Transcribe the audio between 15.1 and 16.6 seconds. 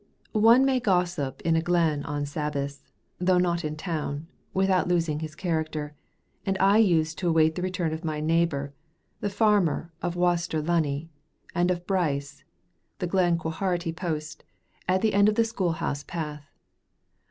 end of the school house path.